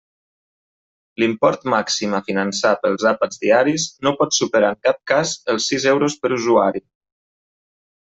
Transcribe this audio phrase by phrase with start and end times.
[1.23, 5.89] L'import màxim a finançar pels àpats diaris no pot superar en cap cas els sis
[5.97, 6.87] euros per usuari.